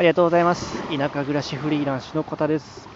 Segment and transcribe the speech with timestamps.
[0.00, 0.82] ありがとうございます。
[0.88, 2.88] 田舎暮らしフリーランスのコタです。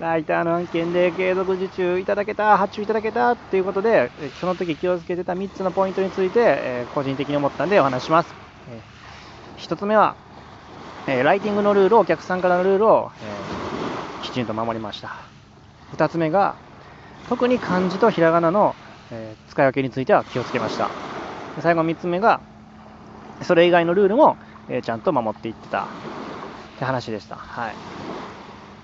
[0.00, 8.34] ライターの案件で継続受注いただけた、発注いただけたということで、その時気をつけてた3つのポイントについて、え個人的に思ったんでお話します。
[8.70, 8.80] え
[9.58, 10.16] 1つ目は、
[11.06, 13.10] えライティングのルールを、お客さんからのルールを、
[14.22, 15.14] えきちんと守りました。
[15.94, 16.54] 2つ目が、
[17.28, 18.74] 特に漢字とひらがなの、
[19.10, 20.88] え使い分けについては気をつけました。
[21.60, 22.40] 最後3つ目が、
[23.42, 24.38] それ以外のルールも、
[24.70, 25.86] えちゃんと守っていってた
[26.80, 27.36] って話でした。
[27.36, 27.74] はい。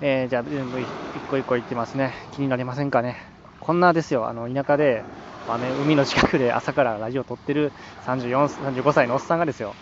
[0.00, 0.87] えーじゃあ全部一
[1.27, 2.12] 個一個言ってますね。
[2.30, 3.16] 気になりませんかね。
[3.59, 5.06] こんなですよ、あの田舎で、
[5.46, 9.78] まあね、海の近くで朝からラジオ撮ってる34、35歳のおっさんがですよ、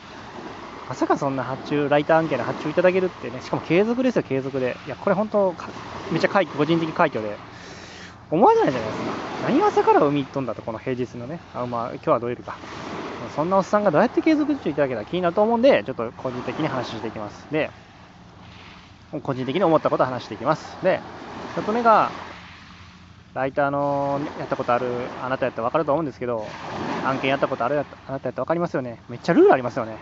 [0.86, 4.80] まさかそんな発注、ライター案件で発注いただけるってね、しかも継続ですよ、継続で。
[4.86, 5.74] いや、これ本当、か
[6.10, 7.41] めっちゃ快挙、個人的快挙で、
[8.30, 9.20] 思わないじゃないですか。
[9.38, 12.60] 何が朝から海行っとんだと、この平日のね、あまあ、今日は土曜日か。
[13.28, 17.48] そんなおっさんがどうやって継続受注いただけたら気になると思うんで、ちょっと個人的に話していきます。
[17.50, 17.72] で、
[19.20, 20.77] 個人的に思ったことを話していきます。
[20.83, 21.00] で、
[21.56, 22.11] 1つ目が、
[23.34, 24.86] ライターのやったことある
[25.25, 26.47] あなたやったら分かると思うんですけど、
[27.05, 29.00] 案件やったことあるあなたやったら分かりますよね。
[29.08, 29.97] めっちゃルールありますよね。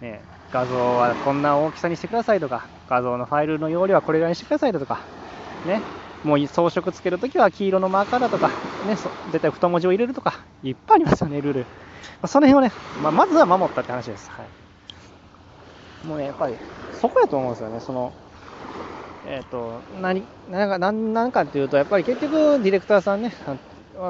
[0.00, 5.00] ね画像はこんな大きさにしてくださいとか、画像のファイルの容量はこれぐらいにしてくださいとか、
[5.66, 5.82] ね、
[6.24, 8.48] もう装飾つけるときは黄色のマーカーだとか、
[8.86, 11.66] ね、絶対太文字を入れるとか、いっぱいありますよね、ルール。
[12.26, 14.30] その辺をね、ま、まずは守ったって話です。
[14.30, 14.46] はい。
[16.04, 16.54] もうね、やっぱり、
[16.92, 18.12] そこやと思うんですよね、その、
[19.26, 23.32] えっ、と、何、なんか、なんなんかっていうと、やっぱり結局、ディレクターさんね、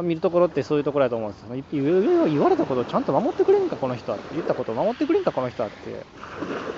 [0.03, 2.27] 見るところってそういうところだと思うんですよ。
[2.27, 4.19] 言われたことをちゃんと守ってくれんか、この人は。
[4.33, 6.07] 言ったことを守ってくれんか、この人はって。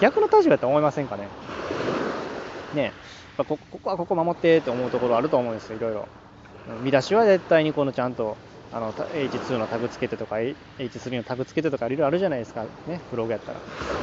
[0.01, 1.29] 逆の立場だと思いませんかね。
[2.75, 2.93] ねやっ
[3.37, 6.09] ぱこここはここ守ってって思うところあると思うんですよ、いろいろ。
[6.83, 8.37] 見出しは絶対にこのちゃんと
[8.73, 13.59] あの H2 のタグつけてとか H3 のタグつけてとかいろいろあるじゃないですか、ね、ブログやったら。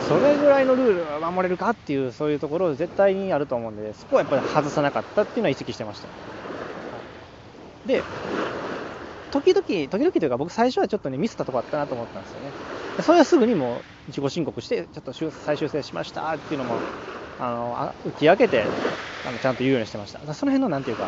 [0.08, 6.08] それぐらいのルールは守れるかっていう、そういうところ絶対にあると思うんで、そこはやっぱり外さなかったっていうのは意識してました。
[7.88, 8.04] で、
[9.32, 12.52] 時々、時々というか僕最初はちょっとね、ミスったとこあったなと思ったんですよね。
[13.02, 16.76] それはすぐにもう自己申告して、ちょっと再修正しましたっていうのも、
[17.40, 18.64] あの、あ打ち明けて、
[19.28, 20.20] あのちゃんと言うようにしてました。
[20.34, 21.08] その辺のなんていうか、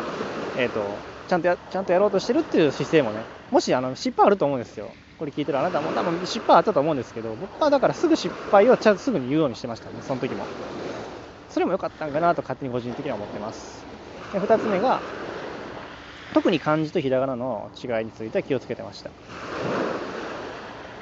[0.56, 0.82] えっ、と、
[1.28, 3.20] ちゃんとや、ちゃんとやろうとしてるっていう姿勢もね、
[3.52, 4.96] もしあの失敗あると思うんですよ。
[5.18, 10.46] これ聞いてるあなたも多分失敗あったと思うんですけど、僕はだからすぐ失敗をちゃんとすぐに言うようにしてましたね、その時も。
[11.50, 13.84] それも良かったんかなと勝手に個人的には思ってます。
[14.32, 15.00] で、二つ目が、
[16.32, 19.10] 特に漢字とひらがなの違いについては気をつけてました。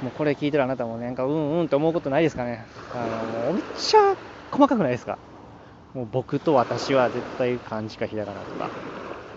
[0.02, 2.66] もうこれ聞いてるあなたもなんかうんうんって思うことないですかね。
[2.92, 3.06] あ
[3.46, 4.16] のめっちゃ
[4.50, 5.18] 細かくないですか。
[5.94, 8.68] もう僕と私は絶対漢字かひらがなとか、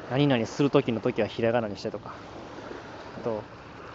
[0.09, 2.15] 何々するときの時はひらがなにしてとか、
[3.17, 3.43] あと、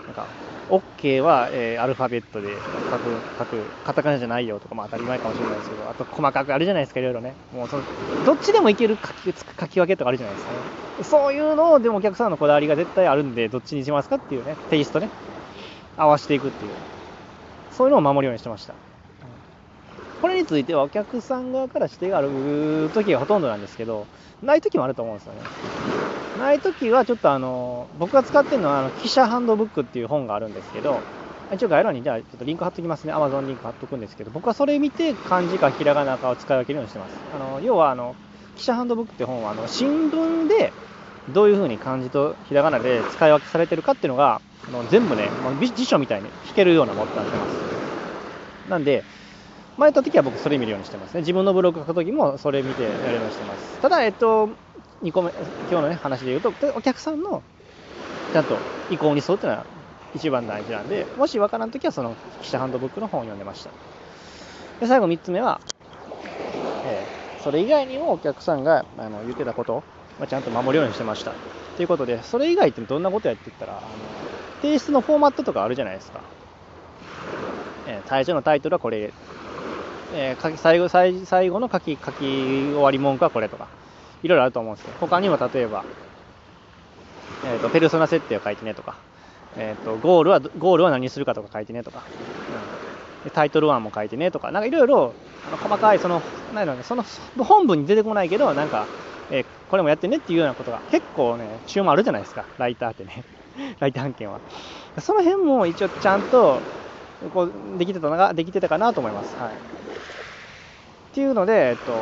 [0.07, 0.27] なんか、
[0.69, 7.35] OK は、えーアルファベットで書く、書く、カタカナじゃないよとか、まあ当たり前かもしれないですけど、あと細かくあるじゃないですか、いろいろね。
[7.53, 7.83] もうその、
[8.25, 11.05] どっちでもいける書き書き分けとかあるじゃないですかね。
[11.05, 15.11] そういうのを、でもお客さんのこだわりが絶対あるんで、どっちにしますかっていうね、テイストね、
[15.97, 16.73] 合わせていくっていう。
[17.71, 18.75] そういうのを守るようにしてました。
[20.21, 24.09] これについてはお客さん側から指定がある時がほとんどなんですけど、
[24.43, 25.49] ない時もあると思うんですよね。
[26.39, 31.03] ない時はちょっとあの、僕が使ってるのはあの、記者ハンドブックっていう本があるんですけど、
[31.53, 33.13] 一応概要欄にじゃあちょっとリンク貼っときますね。
[33.13, 37.17] Amazon リンク貼っとくんですけど、僕はそれ見て漢字かひらがなかを使い分けるようにしてます。
[37.35, 38.17] あの、要はあの、
[38.57, 40.73] 記者ハンドブックって本はあの、新聞で
[41.29, 47.47] どういう風に漢字とひらがなで使い分けされてるかっていうのが、あの全部ね、まあ辞書みたいに弾けるようなものになってま
[48.67, 48.71] す。
[48.71, 49.05] なんで、
[49.79, 51.21] 前やった時は僕それ見るようにしてますね。
[51.21, 53.81] 自分のブログ書く時もそれ見てやるようにしてます。
[53.81, 54.51] ただ、えっと、
[55.03, 55.31] 2個目、
[55.71, 57.43] 今日のね、話で言うと、お客さんの
[58.33, 58.57] ちゃんと
[58.91, 59.67] 意向に沿うっていうのは
[60.15, 63.71] 一番大事なんで、もしわからん時はその記者ハンドブックの本を読んでました。
[64.81, 65.61] で、最後3つ目は、
[66.87, 69.83] えーそれ以外にもお客さんがあの言ってたことを、
[70.19, 71.33] まあ、ちゃんと守るようにしてました。
[71.77, 73.81] ということで、それ以外ってどんなことやってったら、あの
[74.61, 76.21] 提出のフォーマットとかあるじゃないですか。
[77.87, 79.15] えー最初のタイトルはこれ、
[80.15, 83.69] えー最後最最後の書き書き終わり文句はこれとか、
[84.23, 85.85] いろいろあると思うんですけど、他にも例えば、
[87.45, 88.97] えーと、ペルソナ設定を書いてねとか、
[89.57, 91.99] えーと、ゴールは、ゴールは何するかとか書いてねとか、
[93.25, 95.13] うんタイトル1も書いてねとか、なんかいろいろ
[95.47, 96.21] あの細かい、その、
[96.55, 97.05] なんだろね、その
[97.45, 98.87] 本文に出てこないけど、なんか、
[99.31, 103.23] えーこれもやってねっていうようなことが結構ね、注文あるじゃないですか、ライターってね、
[103.81, 104.39] ライター案件は。
[104.99, 106.59] その辺も一応ちゃんと、
[107.35, 109.37] こう、できてたのが、できてたかなと思います。
[109.37, 109.51] はい。
[109.51, 109.55] っ
[111.13, 111.93] ていうので、えっと、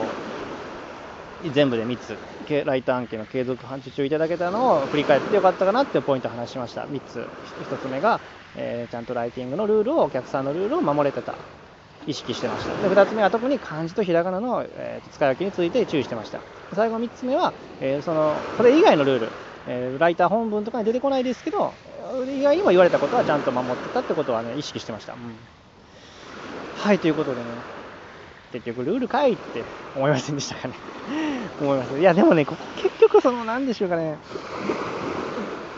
[1.52, 2.16] 全部で3つ、
[2.64, 6.82] ライター案件の継続発注いただけたのを振り返ってよかったかなっていうポイントを話しました。
[6.82, 7.26] 3つ。
[7.70, 8.20] 1つ目が、
[8.56, 11.34] えーちゃんとライティングのルールを、お客さんのルールを守れてた。
[12.06, 12.88] 意識してました。
[12.88, 16.38] で、2つ目は特に漢字とひらがなの、えー、使い分けについて注意してました。
[16.72, 19.28] 最後3つ目は、えー、その、これ以外のルール、
[19.66, 21.72] えー、ライター本文とかに出てこないですけど、
[22.28, 25.14] 以外にも言われたことはちゃんと守ってたってことはね、意識してました。
[25.14, 25.18] うん、
[26.76, 27.46] はい、ということでね、
[28.52, 29.62] 結局ルールかいって
[29.96, 30.75] 思いませんでしたかね？
[31.60, 31.98] 思います。
[31.98, 34.16] いや、でもね、結局その、なんでしょうかね、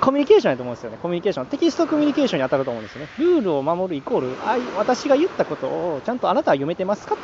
[0.00, 0.98] コミュニケーションやと思うんですよね。
[1.02, 1.46] コミュニケーション。
[1.46, 3.08] テキストコミュニケーションに当たると思うんですよね。
[3.18, 7.16] ルールを守るイコール、あ私が言ったことをちゃんとあなたは読めてますか？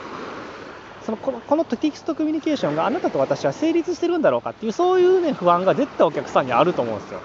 [1.05, 7.21] そのこのこのテキストコミュニケーションがあなたと私は成立してるんだろうかっていう、そういうね、不安が絶対お客さんにあると思うんですよ。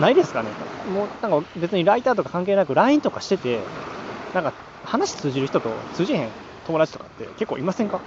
[0.00, 0.48] ないですかね？
[0.94, 3.58] もうなんか別にライターとか関係なく LINE とかしてて、
[4.34, 4.52] なんか
[4.84, 6.28] 話通じる人と通じへん
[6.68, 8.00] 友達とかって結構いませんか？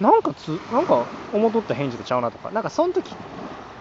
[0.00, 3.12] なんかつ、なんか思っとった返事とちゃうなとか、なんかその時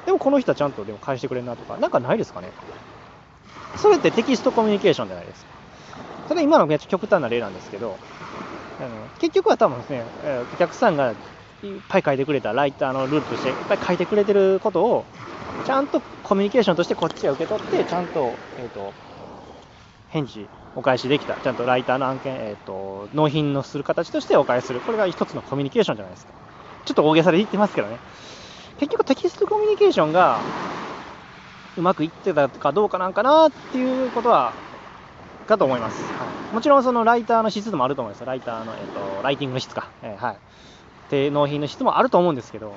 [0.06, 2.50] でもこの人はちゃんとでも返してくれるなとか、なんかないですかね？
[3.76, 5.52] それってテキストコミュニケーションじゃないですか。
[6.30, 7.98] それ今のめっちゃ極端な例なんですけど、
[8.80, 10.04] あの結局は多分ですね、
[10.54, 11.16] お客さんがいっ
[11.90, 15.06] ぱい書いてくれたライターのルールとしていっぱい書いてくれてることを、
[15.66, 18.94] ちゃんとコミュニケーションとしてこっちが受け取って、ちゃんと、えっ、ー、と、
[20.10, 20.48] 返事、
[20.78, 21.34] お返しできた。
[21.34, 24.80] ちゃんとライターの案件、え、ー、と、納品のする形としてお返しする。
[24.80, 26.34] これが一つのコミュニケーションじゃないですか。
[26.86, 27.98] ちょっと大げさで言ってますけどね。
[28.78, 30.40] 結局テキストコミュニケーションが
[31.78, 34.54] うまくいってたかどうかなんかなっていうことは、
[35.48, 36.04] かと思います。
[36.14, 38.24] はい、もちろんそのライターの質もあると思います。
[38.24, 39.90] ライターの、えっ、ー、と、ライティングの質か。
[40.04, 40.38] えー、はい。
[41.10, 42.76] 低納品の質もあると思うんですけど、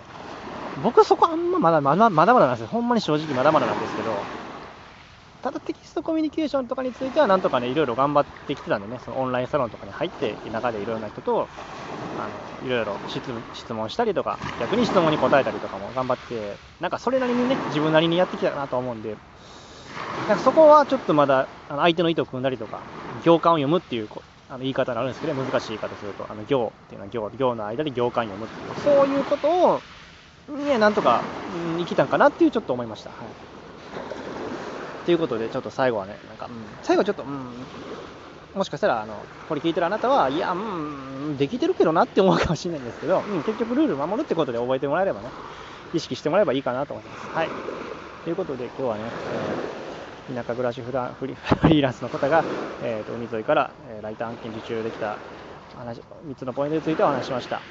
[0.82, 2.68] 僕そこあんままだまだまだまだなんですよ。
[2.68, 4.12] ほんまに正直まだまだなんですけど、
[5.42, 11.48] ただテキストコミュニケーションとかについてはなんとかね、いろいろ頑張ってきてたんでね、そのオンラインサロンとかに入って、中でいろいろな人と、
[12.18, 13.22] あの、いろいろ質
[13.54, 19.16] 質問したりとか、逆に質問に答えたりとかも頑張って、なんかそれなりにね、自分なりにやってきたなと思うんで、
[20.28, 22.80] なんかそこはちょっとまだ、あの相手の意図を組んだりとか、
[23.24, 24.08] 行間を読むっていう
[24.50, 29.80] あの言い方になるんですけど、難しい言い方すると、あの行っていうのは行、行の間で行間を読むっていう、そういうことを、
[30.66, 31.22] ね、なんとか、
[31.76, 33.10] うん、生きたんかなっていうちょっと思いました。
[33.10, 33.59] はい
[35.10, 36.52] ということで、ちょっと最後はね、なんか、うん、
[36.84, 37.50] 最後ちょっと、うん、
[38.54, 39.16] もしかしたら、あの、
[39.48, 45.30] これ聞いてるあなたは、いや、うん、できてるけどなって思うかもしれないんですけど、うん、結局ルール守るってことで覚えてもらえればね、
[45.92, 47.26] 意識してもらえばいいかなと思います。
[47.34, 47.48] はい。
[48.22, 49.02] ということで、今日はね、
[50.28, 52.44] えー、田舎暮らしフラフリフリーランスの方が、
[52.84, 55.16] えーと、海沿いから、えー、ライター案件受注できた
[55.76, 57.56] 話、3つのポイントについてお話ししました。
[57.56, 57.62] あの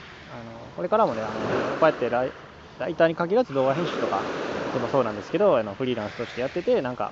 [0.75, 1.29] これからもね、あの
[1.77, 2.31] こうやってライ
[2.79, 4.19] ライターに限らず動画編集とか、
[4.73, 7.11] でもそうなんですけど、あのフリーランスとしてやってて、なんか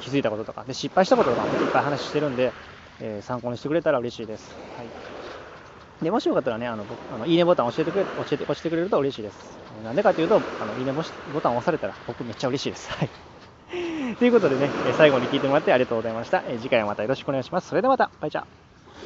[0.00, 2.52] 気づいたこととか、で失敗したこととかいっぱい話してるんで、
[3.00, 4.54] えー、参考にしてくれたら嬉しいです。
[4.76, 4.86] はい。
[6.04, 6.84] で、もしよかったらね、あの、
[7.14, 9.58] あのいいねボタン教えてくれ、教えて、押してくれると嬉しいです。
[9.84, 12.90] なんでかというと、あの、いいねボタン押されたら僕めっちゃ嬉しいです。
[12.90, 13.08] はい。
[14.16, 16.58] ということでね、最後に聞いてもらってありがとうございましたえ。
[16.58, 17.68] 次回はまたよろしくお願いします。
[17.68, 18.69] それではまた、バイチャー。